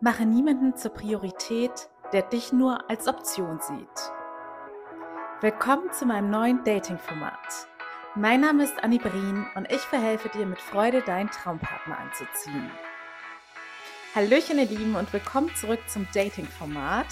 [0.00, 4.12] Mache niemanden zur Priorität, der dich nur als Option sieht.
[5.40, 7.66] Willkommen zu meinem neuen Dating-Format.
[8.14, 12.70] Mein Name ist Annie Brien und ich verhelfe dir mit Freude, deinen Traumpartner anzuziehen.
[14.14, 17.08] Hallöchen, ihr Lieben, und willkommen zurück zum Dating-Format.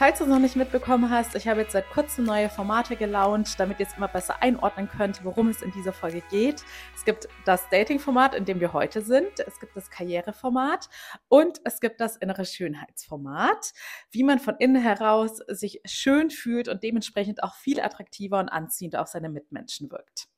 [0.00, 3.60] Falls du es noch nicht mitbekommen hast, ich habe jetzt seit kurzem neue Formate gelauncht,
[3.60, 6.64] damit ihr es immer besser einordnen könnt, worum es in dieser Folge geht.
[6.96, 9.40] Es gibt das Dating-Format, in dem wir heute sind.
[9.46, 10.88] Es gibt das Karriereformat
[11.28, 13.74] und es gibt das innere Schönheitsformat,
[14.10, 19.02] wie man von innen heraus sich schön fühlt und dementsprechend auch viel attraktiver und anziehender
[19.02, 20.28] auf seine Mitmenschen wirkt.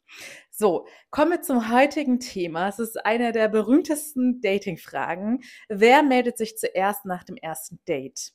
[0.51, 2.67] So, kommen wir zum heutigen Thema.
[2.67, 5.45] Es ist eine der berühmtesten Dating-Fragen.
[5.69, 8.33] Wer meldet sich zuerst nach dem ersten Date?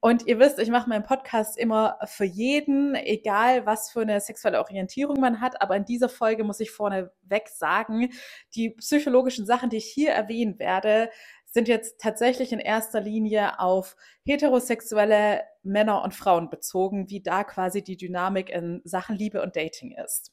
[0.00, 4.60] Und ihr wisst, ich mache meinen Podcast immer für jeden, egal was für eine sexuelle
[4.60, 5.60] Orientierung man hat.
[5.62, 8.10] Aber in dieser Folge muss ich vorneweg sagen,
[8.54, 11.10] die psychologischen Sachen, die ich hier erwähnen werde,
[11.46, 17.82] sind jetzt tatsächlich in erster Linie auf heterosexuelle Männer und Frauen bezogen, wie da quasi
[17.82, 20.32] die Dynamik in Sachen Liebe und Dating ist.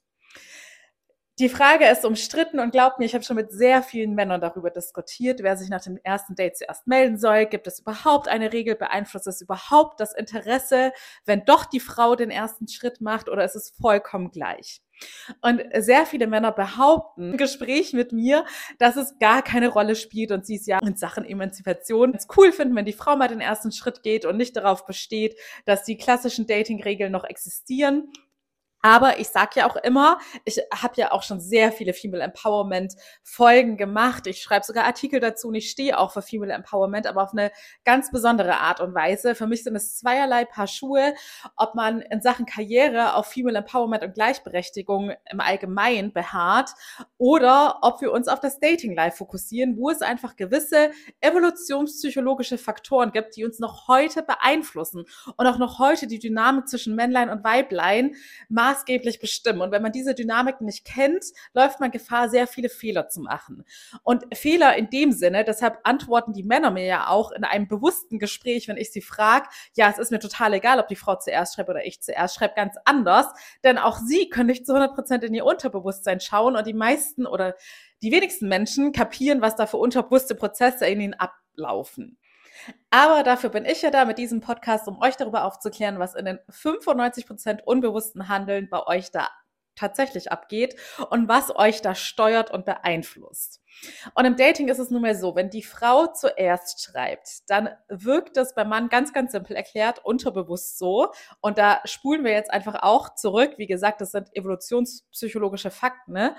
[1.38, 4.70] Die Frage ist umstritten und glaubt mir, ich habe schon mit sehr vielen Männern darüber
[4.70, 7.46] diskutiert, wer sich nach dem ersten Date zuerst melden soll.
[7.46, 8.76] Gibt es überhaupt eine Regel?
[8.76, 10.94] Beeinflusst es überhaupt das Interesse,
[11.26, 14.82] wenn doch die Frau den ersten Schritt macht oder ist es vollkommen gleich?
[15.42, 18.46] Und sehr viele Männer behaupten im Gespräch mit mir,
[18.80, 22.54] dass es gar keine Rolle spielt und sie es ja in Sachen Emanzipation ganz cool
[22.54, 25.98] finden, wenn die Frau mal den ersten Schritt geht und nicht darauf besteht, dass die
[25.98, 28.10] klassischen Dating-Regeln noch existieren
[28.86, 32.94] aber ich sage ja auch immer, ich habe ja auch schon sehr viele Female Empowerment
[33.24, 34.28] Folgen gemacht.
[34.28, 37.52] Ich schreibe sogar Artikel dazu und ich stehe auch für Female Empowerment, aber auf eine
[37.84, 39.34] ganz besondere Art und Weise.
[39.34, 41.16] Für mich sind es zweierlei Paar Schuhe,
[41.56, 46.70] ob man in Sachen Karriere auf Female Empowerment und Gleichberechtigung im Allgemeinen beharrt
[47.18, 50.92] oder ob wir uns auf das Dating Life fokussieren, wo es einfach gewisse
[51.22, 55.06] evolutionspsychologische Faktoren gibt, die uns noch heute beeinflussen
[55.38, 58.14] und auch noch heute die Dynamik zwischen Männlein und Weiblein
[58.50, 59.62] maßgeblich maßgeblich bestimmen.
[59.62, 63.64] Und wenn man diese Dynamiken nicht kennt, läuft man Gefahr, sehr viele Fehler zu machen.
[64.04, 68.20] Und Fehler in dem Sinne, deshalb antworten die Männer mir ja auch in einem bewussten
[68.20, 71.56] Gespräch, wenn ich sie frage, ja, es ist mir total egal, ob die Frau zuerst
[71.56, 73.28] schreibt oder ich zuerst schreibe, ganz anders.
[73.64, 77.26] Denn auch sie können nicht zu 100 Prozent in ihr Unterbewusstsein schauen und die meisten
[77.26, 77.56] oder
[78.02, 82.18] die wenigsten Menschen kapieren, was da für unterbewusste Prozesse in ihnen ablaufen.
[82.90, 86.26] Aber dafür bin ich ja da mit diesem Podcast, um euch darüber aufzuklären, was in
[86.26, 89.30] den 95 Prozent unbewussten Handeln bei euch da
[89.76, 90.76] tatsächlich abgeht
[91.10, 93.62] und was euch da steuert und beeinflusst.
[94.14, 98.38] Und im Dating ist es nun mal so, wenn die Frau zuerst schreibt, dann wirkt
[98.38, 101.12] das beim Mann ganz, ganz simpel erklärt unterbewusst so.
[101.42, 103.56] Und da spulen wir jetzt einfach auch zurück.
[103.58, 106.14] Wie gesagt, das sind evolutionspsychologische Fakten.
[106.14, 106.36] Ne?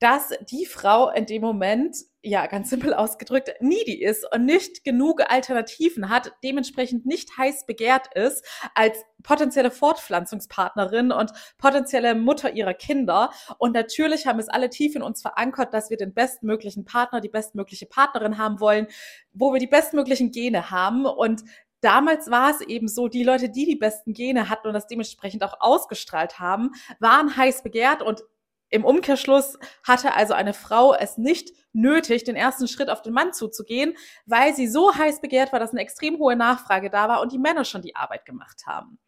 [0.00, 5.20] Dass die Frau in dem Moment, ja, ganz simpel ausgedrückt, needy ist und nicht genug
[5.30, 8.44] Alternativen hat, dementsprechend nicht heiß begehrt ist
[8.74, 13.30] als potenzielle Fortpflanzungspartnerin und potenzielle Mutter ihrer Kinder.
[13.58, 17.28] Und natürlich haben es alle tief in uns verankert, dass wir den bestmöglichen Partner, die
[17.28, 18.86] bestmögliche Partnerin haben wollen,
[19.34, 21.44] wo wir die bestmöglichen Gene haben und
[21.82, 25.42] Damals war es eben so, die Leute, die die besten Gene hatten und das dementsprechend
[25.42, 28.22] auch ausgestrahlt haben, waren heiß begehrt und
[28.70, 33.32] im Umkehrschluss hatte also eine Frau es nicht nötig, den ersten Schritt auf den Mann
[33.32, 33.94] zuzugehen,
[34.26, 37.38] weil sie so heiß begehrt war, dass eine extrem hohe Nachfrage da war und die
[37.38, 38.98] Männer schon die Arbeit gemacht haben.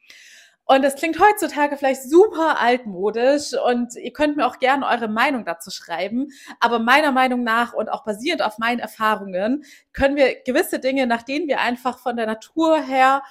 [0.64, 5.44] Und das klingt heutzutage vielleicht super altmodisch und ihr könnt mir auch gerne eure Meinung
[5.44, 6.28] dazu schreiben.
[6.60, 11.24] Aber meiner Meinung nach und auch basierend auf meinen Erfahrungen können wir gewisse Dinge, nach
[11.24, 13.22] denen wir einfach von der Natur her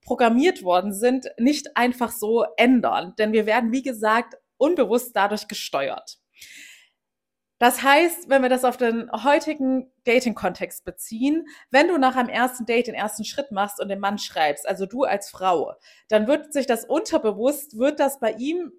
[0.00, 3.14] programmiert worden sind, nicht einfach so ändern.
[3.18, 6.18] Denn wir werden, wie gesagt, unbewusst dadurch gesteuert.
[7.58, 12.66] Das heißt, wenn wir das auf den heutigen Dating-Kontext beziehen, wenn du nach einem ersten
[12.66, 15.74] Date den ersten Schritt machst und dem Mann schreibst, also du als Frau,
[16.08, 18.72] dann wird sich das unterbewusst, wird das bei ihm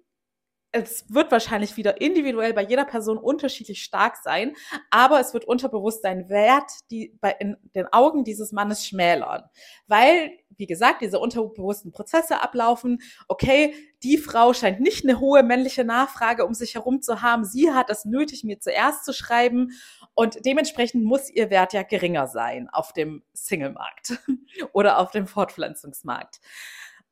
[0.70, 4.54] es wird wahrscheinlich wieder individuell bei jeder Person unterschiedlich stark sein,
[4.90, 9.44] aber es wird unterbewusst dein Wert die, bei, in den Augen dieses Mannes schmälern.
[9.86, 13.00] Weil, wie gesagt, diese unterbewussten Prozesse ablaufen.
[13.28, 17.44] Okay, die Frau scheint nicht eine hohe männliche Nachfrage um sich herum zu haben.
[17.44, 19.70] Sie hat es nötig, mir zuerst zu schreiben.
[20.14, 24.18] Und dementsprechend muss ihr Wert ja geringer sein auf dem Single-Markt
[24.72, 26.40] oder auf dem Fortpflanzungsmarkt.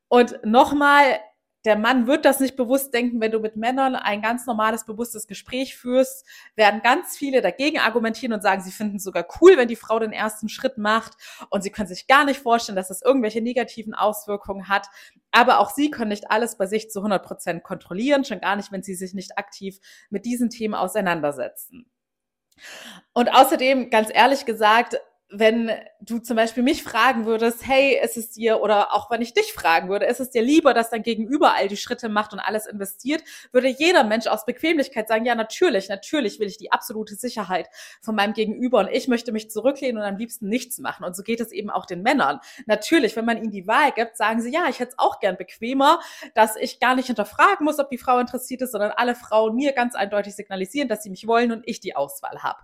[0.09, 1.19] Und nochmal,
[1.67, 5.27] der Mann wird das nicht bewusst denken, wenn du mit Männern ein ganz normales, bewusstes
[5.27, 6.25] Gespräch führst,
[6.55, 9.99] werden ganz viele dagegen argumentieren und sagen, sie finden es sogar cool, wenn die Frau
[9.99, 11.17] den ersten Schritt macht
[11.49, 14.87] und sie können sich gar nicht vorstellen, dass das irgendwelche negativen Auswirkungen hat.
[15.31, 18.71] Aber auch sie können nicht alles bei sich zu 100 Prozent kontrollieren, schon gar nicht,
[18.71, 19.77] wenn sie sich nicht aktiv
[20.09, 21.91] mit diesen Themen auseinandersetzen.
[23.11, 28.31] Und außerdem, ganz ehrlich gesagt, wenn du zum Beispiel mich fragen würdest, hey, ist es
[28.31, 31.53] dir, oder auch wenn ich dich fragen würde, ist es dir lieber, dass dein Gegenüber
[31.53, 35.89] all die Schritte macht und alles investiert, würde jeder Mensch aus Bequemlichkeit sagen, ja, natürlich,
[35.89, 37.67] natürlich will ich die absolute Sicherheit
[38.01, 41.03] von meinem Gegenüber und ich möchte mich zurücklehnen und am liebsten nichts machen.
[41.03, 42.39] Und so geht es eben auch den Männern.
[42.65, 45.35] Natürlich, wenn man ihnen die Wahl gibt, sagen sie, ja, ich hätte es auch gern
[45.35, 45.99] bequemer,
[46.35, 49.73] dass ich gar nicht hinterfragen muss, ob die Frau interessiert ist, sondern alle Frauen mir
[49.73, 52.59] ganz eindeutig signalisieren, dass sie mich wollen und ich die Auswahl habe.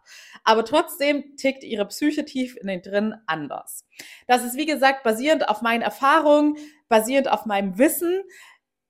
[0.45, 3.85] Aber trotzdem tickt ihre Psyche tief in den drin anders.
[4.27, 6.57] Das ist, wie gesagt, basierend auf meinen Erfahrungen,
[6.87, 8.23] basierend auf meinem Wissen.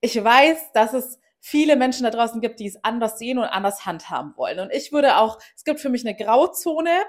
[0.01, 3.85] Ich weiß, dass es viele Menschen da draußen gibt, die es anders sehen und anders
[3.85, 4.59] handhaben wollen.
[4.59, 7.03] Und ich würde auch, es gibt für mich eine Grauzone,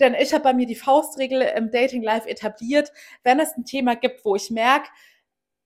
[0.00, 2.92] denn ich habe bei mir die Faustregel im Dating Life etabliert,
[3.22, 4.88] wenn es ein Thema gibt, wo ich merke,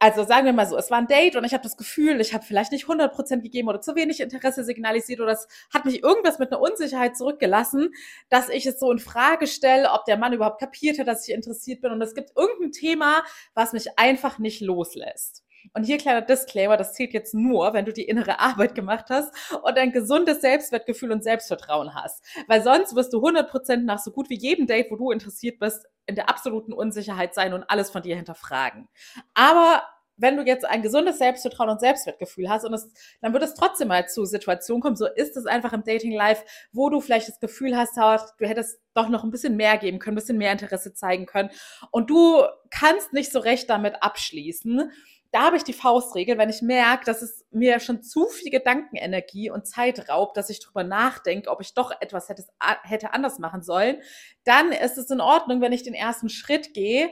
[0.00, 2.32] also sagen wir mal so, es war ein Date und ich habe das Gefühl, ich
[2.32, 6.38] habe vielleicht nicht 100% gegeben oder zu wenig Interesse signalisiert oder es hat mich irgendwas
[6.38, 7.90] mit einer Unsicherheit zurückgelassen,
[8.28, 11.34] dass ich es so in Frage stelle, ob der Mann überhaupt kapiert hat, dass ich
[11.34, 13.24] interessiert bin und es gibt irgendein Thema,
[13.54, 15.42] was mich einfach nicht loslässt.
[15.74, 19.32] Und hier kleiner Disclaimer, das zählt jetzt nur, wenn du die innere Arbeit gemacht hast
[19.62, 22.24] und ein gesundes Selbstwertgefühl und Selbstvertrauen hast.
[22.46, 25.86] Weil sonst wirst du 100% nach so gut wie jedem Date, wo du interessiert bist,
[26.06, 28.88] in der absoluten Unsicherheit sein und alles von dir hinterfragen.
[29.34, 29.82] Aber
[30.18, 33.88] wenn du jetzt ein gesundes Selbstvertrauen und Selbstwertgefühl hast und es, dann wird es trotzdem
[33.88, 37.40] mal zu Situationen kommen, so ist es einfach im Dating Life, wo du vielleicht das
[37.40, 40.92] Gefühl hast, du hättest doch noch ein bisschen mehr geben können, ein bisschen mehr Interesse
[40.92, 41.50] zeigen können
[41.92, 44.90] und du kannst nicht so recht damit abschließen
[45.30, 49.50] da habe ich die Faustregel, wenn ich merke, dass es mir schon zu viel Gedankenenergie
[49.50, 52.44] und Zeit raubt, dass ich drüber nachdenke, ob ich doch etwas hätte,
[52.82, 53.98] hätte anders machen sollen,
[54.44, 57.10] dann ist es in Ordnung, wenn ich den ersten Schritt gehe,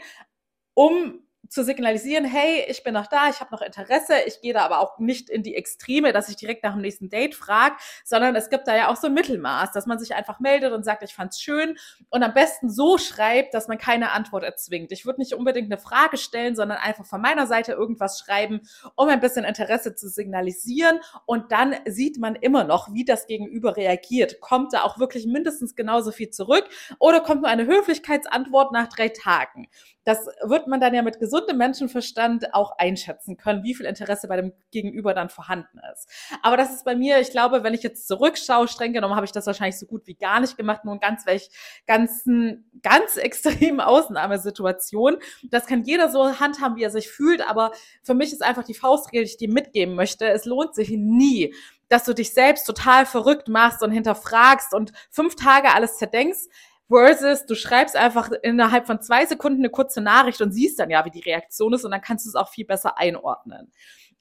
[0.75, 4.65] um zu signalisieren, hey, ich bin noch da, ich habe noch Interesse, ich gehe da
[4.65, 8.35] aber auch nicht in die Extreme, dass ich direkt nach dem nächsten Date frage, sondern
[8.37, 11.03] es gibt da ja auch so ein Mittelmaß, dass man sich einfach meldet und sagt,
[11.03, 11.77] ich fand's schön
[12.11, 14.93] und am besten so schreibt, dass man keine Antwort erzwingt.
[14.93, 18.61] Ich würde nicht unbedingt eine Frage stellen, sondern einfach von meiner Seite irgendwas schreiben,
[18.95, 23.77] um ein bisschen Interesse zu signalisieren und dann sieht man immer noch, wie das Gegenüber
[23.77, 24.41] reagiert.
[24.41, 26.65] Kommt da auch wirklich mindestens genauso viel zurück
[26.99, 29.69] oder kommt nur eine Höflichkeitsantwort nach drei Tagen?
[30.05, 34.37] Das wird man dann ja mit gesundem Menschenverstand auch einschätzen können, wie viel Interesse bei
[34.37, 36.09] dem Gegenüber dann vorhanden ist.
[36.43, 39.33] Aber das ist bei mir, ich glaube, wenn ich jetzt zurückschaue, streng genommen habe ich
[39.33, 41.51] das wahrscheinlich so gut wie gar nicht gemacht, nur in ganz welch
[41.87, 45.21] ganzen, ganz extremen Ausnahmesituationen.
[45.51, 47.73] Das kann jeder so handhaben, wie er sich fühlt, aber
[48.03, 50.27] für mich ist einfach die Faustregel, die ich dir mitgeben möchte.
[50.27, 51.55] Es lohnt sich nie,
[51.89, 56.49] dass du dich selbst total verrückt machst und hinterfragst und fünf Tage alles zerdenkst
[56.89, 61.05] versus du schreibst einfach innerhalb von zwei Sekunden eine kurze Nachricht und siehst dann ja,
[61.05, 63.73] wie die Reaktion ist und dann kannst du es auch viel besser einordnen.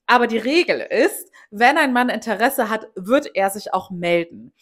[0.08, 4.54] Aber die Regel ist, wenn ein Mann Interesse hat, wird er sich auch melden.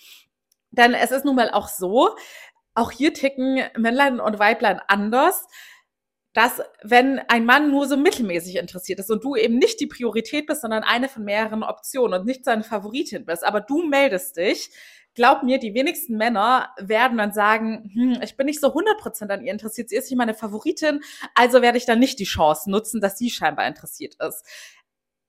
[0.71, 2.15] Denn es ist nun mal auch so,
[2.73, 5.45] auch hier ticken Männlein und Weiblein anders,
[6.33, 10.47] dass wenn ein Mann nur so mittelmäßig interessiert ist und du eben nicht die Priorität
[10.47, 14.71] bist, sondern eine von mehreren Optionen und nicht seine Favoritin bist, aber du meldest dich,
[15.15, 19.43] glaub mir, die wenigsten Männer werden dann sagen, hm, ich bin nicht so 100% an
[19.43, 21.01] ihr interessiert, sie ist nicht meine Favoritin,
[21.35, 24.45] also werde ich dann nicht die Chance nutzen, dass sie scheinbar interessiert ist.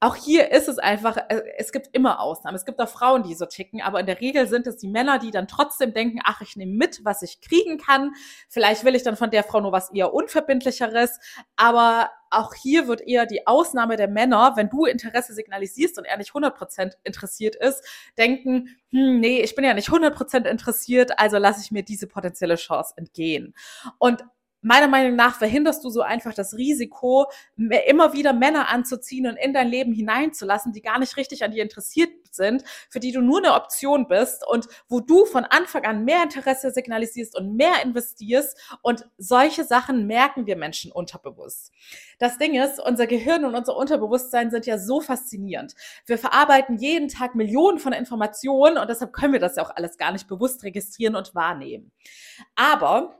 [0.05, 2.57] Auch hier ist es einfach, äh, es gibt immer Ausnahmen.
[2.57, 5.19] Es gibt auch Frauen, die so ticken, aber in der Regel sind es die Männer,
[5.19, 8.11] die dann trotzdem denken, ach, ich nehme mit, was ich kriegen kann.
[8.51, 11.21] Vielleicht will ich dann von der Frau nur was eher unverbindlicheres,
[11.57, 16.19] aber auch hier wird eher die Ausnahme der Männer, wenn du Interesse signalisierst und er
[16.19, 17.83] nicht 100% interessiert ist,
[18.19, 22.57] denken, hm, nee, ich bin ja nicht 100% interessiert, also lasse ich mir diese potenzielle
[22.57, 23.55] Chance entgehen.
[23.97, 24.23] Und
[24.65, 27.27] meiner Meinung nach verhinderst du so einfach das Risiko,
[27.87, 31.63] immer wieder Männer anzuziehen und in dein Leben hineinzulassen, die gar nicht richtig an dir
[31.63, 36.05] interessiert sind, für die du nur eine Option bist und wo du von Anfang an
[36.05, 38.59] mehr Interesse signalisierst und mehr investierst.
[38.81, 41.71] Und solche Sachen merken wir Menschen unterbewusst.
[42.19, 45.75] Das Ding ist, unser Gehirn und unser Unterbewusstsein sind ja so faszinierend.
[46.07, 49.99] Wir verarbeiten jeden Tag Millionen von Informationen und deshalb können wir das ja auch alles
[49.99, 51.93] gar nicht bewusst registrieren und wahrnehmen.
[52.57, 53.19] Aber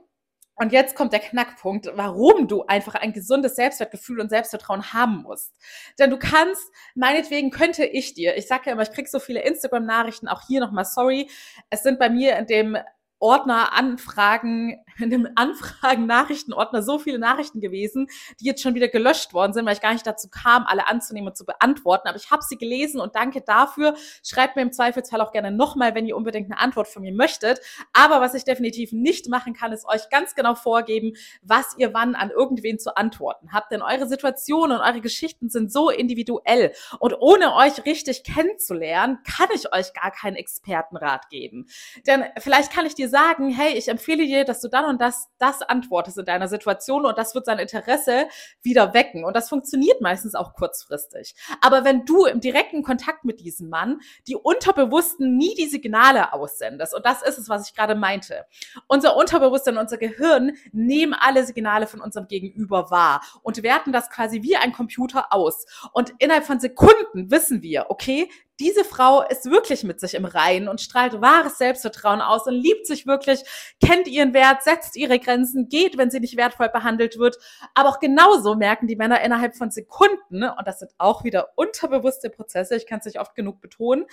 [0.55, 5.53] und jetzt kommt der Knackpunkt, warum du einfach ein gesundes Selbstwertgefühl und Selbstvertrauen haben musst.
[5.99, 9.41] Denn du kannst, meinetwegen könnte ich dir, ich sage ja immer, ich krieg so viele
[9.41, 11.29] Instagram-Nachrichten, auch hier nochmal sorry,
[11.69, 12.77] es sind bei mir in dem
[13.19, 18.07] Ordner Anfragen, in dem Anfragen-Nachrichtenordner so viele Nachrichten gewesen,
[18.39, 21.29] die jetzt schon wieder gelöscht worden sind, weil ich gar nicht dazu kam, alle anzunehmen
[21.29, 22.07] und zu beantworten.
[22.07, 23.95] Aber ich habe sie gelesen und danke dafür.
[24.23, 27.59] Schreibt mir im Zweifelsfall auch gerne nochmal, wenn ihr unbedingt eine Antwort von mir möchtet.
[27.93, 32.15] Aber was ich definitiv nicht machen kann, ist euch ganz genau vorgeben, was ihr wann
[32.15, 33.71] an irgendwen zu antworten habt.
[33.71, 36.71] Denn eure Situationen und eure Geschichten sind so individuell.
[36.99, 41.67] Und ohne euch richtig kennenzulernen, kann ich euch gar keinen Expertenrat geben.
[42.07, 45.01] Denn vielleicht kann ich dir sagen, hey, ich empfehle dir, dass du dann dann und
[45.01, 48.27] das, das antwortest in deiner Situation und das wird sein Interesse
[48.61, 49.25] wieder wecken.
[49.25, 51.35] Und das funktioniert meistens auch kurzfristig.
[51.61, 56.95] Aber wenn du im direkten Kontakt mit diesem Mann die Unterbewussten nie die Signale aussendest,
[56.95, 58.45] und das ist es, was ich gerade meinte.
[58.87, 64.43] Unser Unterbewusstsein, unser Gehirn nehmen alle Signale von unserem Gegenüber wahr und werten das quasi
[64.43, 65.65] wie ein Computer aus.
[65.93, 70.67] Und innerhalb von Sekunden wissen wir, okay, diese Frau ist wirklich mit sich im Reinen
[70.67, 73.41] und strahlt wahres Selbstvertrauen aus und liebt sich wirklich,
[73.83, 77.37] kennt ihren Wert, setzt ihre Grenzen, geht, wenn sie nicht wertvoll behandelt wird.
[77.73, 82.29] Aber auch genauso merken die Männer innerhalb von Sekunden, und das sind auch wieder unterbewusste
[82.29, 84.05] Prozesse, ich kann es nicht oft genug betonen,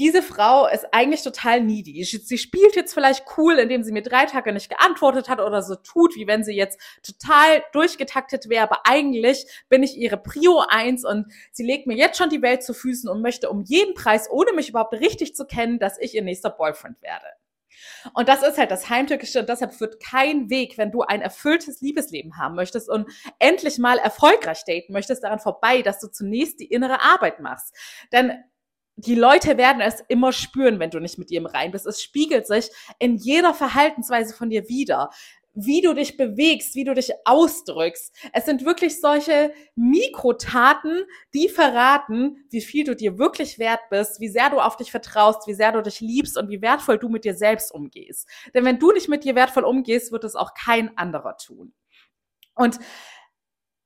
[0.00, 2.02] diese Frau ist eigentlich total needy.
[2.04, 5.74] Sie spielt jetzt vielleicht cool, indem sie mir drei Tage nicht geantwortet hat oder so
[5.74, 8.62] tut, wie wenn sie jetzt total durchgetaktet wäre.
[8.62, 12.62] Aber eigentlich bin ich ihre Prio eins und sie legt mir jetzt schon die Welt
[12.62, 16.14] zu Füßen und möchte um jeden Preis, ohne mich überhaupt richtig zu kennen, dass ich
[16.14, 17.26] ihr nächster Boyfriend werde.
[18.14, 21.82] Und das ist halt das Heimtückische und deshalb führt kein Weg, wenn du ein erfülltes
[21.82, 23.06] Liebesleben haben möchtest und
[23.38, 27.74] endlich mal erfolgreich daten möchtest, daran vorbei, dass du zunächst die innere Arbeit machst.
[28.12, 28.42] Denn
[28.96, 31.86] die Leute werden es immer spüren, wenn du nicht mit ihm rein bist.
[31.86, 35.10] Es spiegelt sich in jeder Verhaltensweise von dir wieder
[35.54, 38.14] wie du dich bewegst, wie du dich ausdrückst.
[38.32, 41.04] Es sind wirklich solche Mikrotaten,
[41.34, 45.46] die verraten, wie viel du dir wirklich wert bist, wie sehr du auf dich vertraust,
[45.46, 48.28] wie sehr du dich liebst und wie wertvoll du mit dir selbst umgehst.
[48.54, 51.72] Denn wenn du nicht mit dir wertvoll umgehst, wird es auch kein anderer tun.
[52.54, 52.78] Und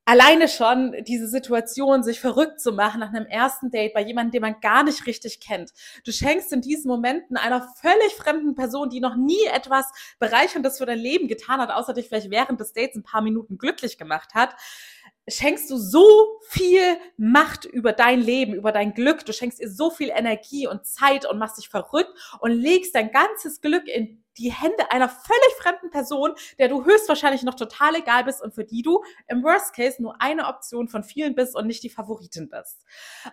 [0.04, 4.42] alleine schon diese Situation, sich verrückt zu machen nach einem ersten Date bei jemandem, den
[4.42, 5.72] man gar nicht richtig kennt.
[6.04, 9.86] Du schenkst in diesen Momenten einer völlig fremden Person, die noch nie etwas
[10.18, 13.58] Bereicherndes für dein Leben getan hat, außer dich vielleicht während des Dates ein paar Minuten
[13.58, 14.54] glücklich gemacht hat,
[15.28, 19.24] schenkst du so viel Macht über dein Leben, über dein Glück.
[19.24, 23.10] Du schenkst ihr so viel Energie und Zeit und machst dich verrückt und legst dein
[23.10, 28.24] ganzes Glück in die Hände einer völlig fremden Person, der du höchstwahrscheinlich noch total egal
[28.24, 31.66] bist und für die du im Worst Case nur eine Option von vielen bist und
[31.66, 32.84] nicht die Favoritin bist.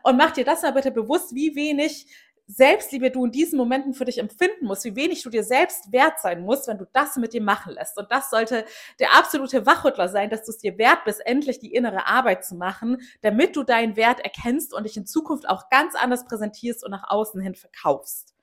[0.03, 2.07] Und mach dir das mal bitte bewusst, wie wenig
[2.47, 6.19] Selbstliebe du in diesen Momenten für dich empfinden musst, wie wenig du dir selbst wert
[6.19, 7.97] sein musst, wenn du das mit dir machen lässt.
[7.97, 8.65] Und das sollte
[8.99, 12.55] der absolute Wachrüttler sein, dass du es dir wert bist, endlich die innere Arbeit zu
[12.55, 16.91] machen, damit du deinen Wert erkennst und dich in Zukunft auch ganz anders präsentierst und
[16.91, 18.35] nach außen hin verkaufst.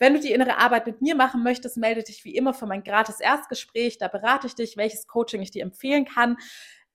[0.00, 2.82] Wenn du die innere Arbeit mit mir machen möchtest, melde dich wie immer für mein
[2.82, 3.98] gratis Erstgespräch.
[3.98, 6.38] Da berate ich dich, welches Coaching ich dir empfehlen kann.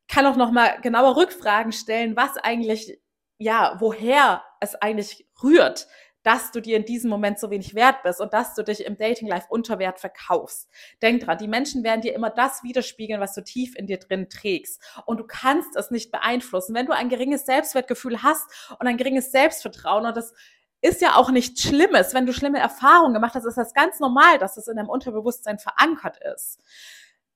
[0.08, 3.00] Kann auch nochmal genauer Rückfragen stellen, was eigentlich,
[3.38, 5.88] ja, woher es eigentlich rührt,
[6.26, 8.98] dass du dir in diesem Moment so wenig wert bist und dass du dich im
[8.98, 10.68] Dating Life unter Wert verkaufst.
[11.04, 14.28] Denk dran, die Menschen werden dir immer das widerspiegeln, was du tief in dir drin
[14.28, 14.82] trägst.
[15.06, 16.74] Und du kannst es nicht beeinflussen.
[16.74, 20.34] Wenn du ein geringes Selbstwertgefühl hast und ein geringes Selbstvertrauen und das
[20.82, 22.16] ist ja auch nichts Schlimmes.
[22.16, 25.60] Wenn du schlimme Erfahrungen gemacht hast, ist das ganz normal, dass das in deinem Unterbewusstsein
[25.60, 26.60] verankert ist.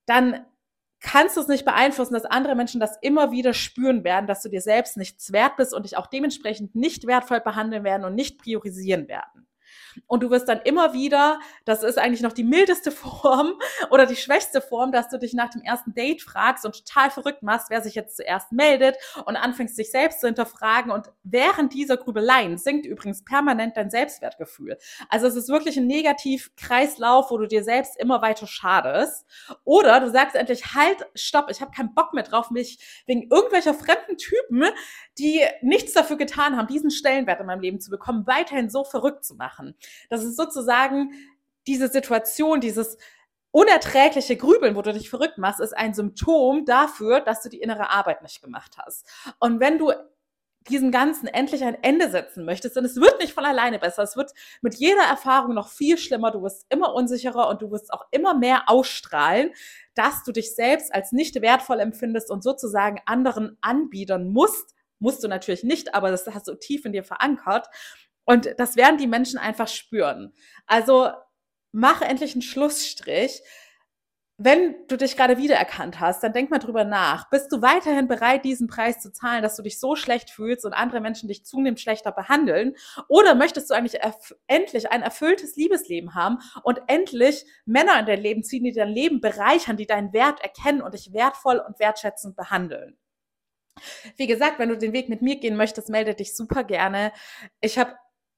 [0.07, 0.45] Dann
[1.01, 4.49] kannst du es nicht beeinflussen, dass andere Menschen das immer wieder spüren werden, dass du
[4.49, 8.37] dir selbst nichts wert bist und dich auch dementsprechend nicht wertvoll behandeln werden und nicht
[8.37, 9.48] priorisieren werden.
[10.07, 13.53] Und du wirst dann immer wieder, das ist eigentlich noch die mildeste Form
[13.89, 17.43] oder die schwächste Form, dass du dich nach dem ersten Date fragst und total verrückt
[17.43, 20.91] machst, wer sich jetzt zuerst meldet und anfängst, dich selbst zu hinterfragen.
[20.91, 24.77] Und während dieser Grübeleien sinkt übrigens permanent dein Selbstwertgefühl.
[25.09, 29.25] Also es ist wirklich ein Negativkreislauf, wo du dir selbst immer weiter schadest.
[29.63, 33.73] Oder du sagst endlich, halt, stopp, ich habe keinen Bock mehr drauf, mich wegen irgendwelcher
[33.73, 34.65] fremden Typen,
[35.19, 39.23] die nichts dafür getan haben, diesen Stellenwert in meinem Leben zu bekommen, weiterhin so verrückt
[39.23, 39.75] zu machen.
[40.09, 41.11] Das ist sozusagen
[41.67, 42.97] diese Situation, dieses
[43.51, 47.89] unerträgliche Grübeln, wo du dich verrückt machst, ist ein Symptom dafür, dass du die innere
[47.89, 49.07] Arbeit nicht gemacht hast.
[49.39, 49.91] Und wenn du
[50.67, 54.03] diesem Ganzen endlich ein Ende setzen möchtest, denn es wird nicht von alleine besser.
[54.03, 56.31] Es wird mit jeder Erfahrung noch viel schlimmer.
[56.31, 59.51] Du wirst immer unsicherer und du wirst auch immer mehr ausstrahlen,
[59.95, 64.75] dass du dich selbst als nicht wertvoll empfindest und sozusagen anderen anbiedern musst.
[64.99, 67.67] Musst du natürlich nicht, aber das hast du tief in dir verankert.
[68.25, 70.33] Und das werden die Menschen einfach spüren.
[70.67, 71.09] Also
[71.71, 73.41] mach endlich einen Schlussstrich.
[74.41, 77.29] Wenn du dich gerade wiedererkannt hast, dann denk mal drüber nach.
[77.29, 80.71] Bist du weiterhin bereit, diesen Preis zu zahlen, dass du dich so schlecht fühlst und
[80.71, 82.75] andere Menschen dich zunehmend schlechter behandeln?
[83.09, 83.99] Oder möchtest du eigentlich
[84.47, 89.19] endlich ein erfülltes Liebesleben haben und endlich Männer in dein Leben ziehen, die dein Leben
[89.19, 92.97] bereichern, die deinen Wert erkennen und dich wertvoll und wertschätzend behandeln?
[94.17, 97.11] Wie gesagt, wenn du den Weg mit mir gehen möchtest, melde dich super gerne.
[97.61, 97.93] Ich habe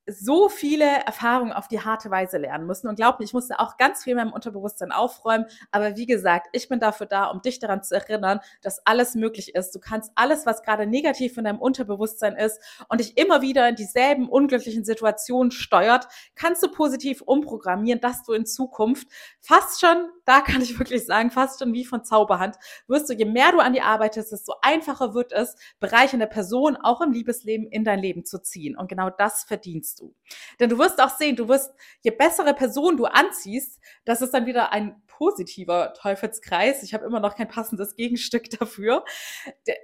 [0.07, 2.87] so viele Erfahrungen auf die harte Weise lernen müssen.
[2.87, 5.45] Und glaub mir, ich musste auch ganz viel in meinem Unterbewusstsein aufräumen.
[5.71, 9.53] Aber wie gesagt, ich bin dafür da, um dich daran zu erinnern, dass alles möglich
[9.53, 9.73] ist.
[9.75, 13.75] Du kannst alles, was gerade negativ in deinem Unterbewusstsein ist und dich immer wieder in
[13.75, 19.07] dieselben unglücklichen Situationen steuert, kannst du positiv umprogrammieren, dass du in Zukunft
[19.39, 22.55] fast schon da kann ich wirklich sagen, fast schon wie von Zauberhand,
[22.87, 26.27] wirst du, je mehr du an die arbeitest, desto einfacher wird es, Bereiche in der
[26.27, 28.77] Person auch im Liebesleben in dein Leben zu ziehen.
[28.77, 30.15] Und genau das verdienst du.
[30.61, 34.45] Denn du wirst auch sehen, du wirst, je bessere Person du anziehst, das ist dann
[34.45, 36.81] wieder ein positiver Teufelskreis.
[36.81, 39.03] Ich habe immer noch kein passendes Gegenstück dafür.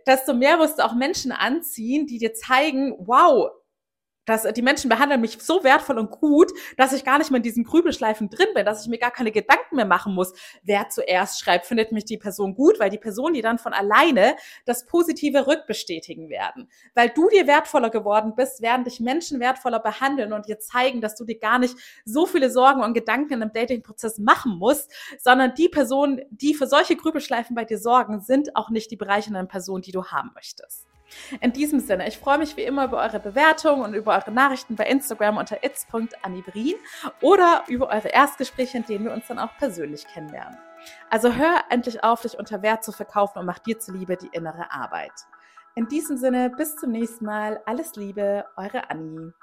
[0.07, 3.51] Desto mehr wirst du auch Menschen anziehen, die dir zeigen, wow,
[4.27, 7.43] dass die Menschen behandeln mich so wertvoll und gut, dass ich gar nicht mehr in
[7.43, 11.39] diesen Grübelschleifen drin bin, dass ich mir gar keine Gedanken mehr machen muss, wer zuerst
[11.39, 15.47] schreibt, findet mich die Person gut, weil die Person, die dann von alleine das Positive
[15.47, 16.69] rückbestätigen werden.
[16.93, 21.15] Weil du dir wertvoller geworden bist, werden dich Menschen wertvoller behandeln und dir zeigen, dass
[21.15, 25.69] du dir gar nicht so viele Sorgen und Gedanken im Dating-Prozess machen musst, sondern die
[25.69, 29.91] Personen, die für solche Grübelschleifen bei dir sorgen, sind auch nicht die bereichernden Personen, die
[29.93, 30.85] du haben möchtest.
[31.41, 34.75] In diesem Sinne, ich freue mich wie immer über eure Bewertungen und über eure Nachrichten
[34.75, 36.75] bei Instagram unter its.anibrin
[37.21, 40.57] oder über eure Erstgespräche, in denen wir uns dann auch persönlich kennenlernen.
[41.09, 44.71] Also hör endlich auf, dich unter Wert zu verkaufen und mach dir zuliebe die innere
[44.71, 45.13] Arbeit.
[45.75, 47.61] In diesem Sinne, bis zum nächsten Mal.
[47.65, 49.33] Alles Liebe, eure Annie.